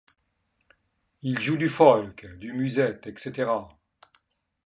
[1.21, 3.51] Il joue du folk, du musette, etc.